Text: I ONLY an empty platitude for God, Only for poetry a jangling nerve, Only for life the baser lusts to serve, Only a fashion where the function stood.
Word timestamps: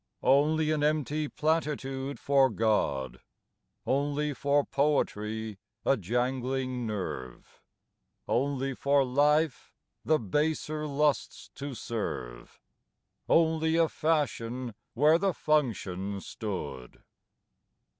I 0.23 0.27
ONLY 0.29 0.71
an 0.71 0.83
empty 0.83 1.27
platitude 1.27 2.19
for 2.19 2.49
God, 2.49 3.19
Only 3.85 4.33
for 4.33 4.63
poetry 4.65 5.59
a 5.85 5.95
jangling 5.95 6.87
nerve, 6.87 7.61
Only 8.27 8.73
for 8.73 9.05
life 9.05 9.71
the 10.03 10.17
baser 10.17 10.87
lusts 10.87 11.51
to 11.53 11.75
serve, 11.75 12.59
Only 13.29 13.75
a 13.75 13.87
fashion 13.87 14.73
where 14.95 15.19
the 15.19 15.35
function 15.35 16.19
stood. 16.19 17.03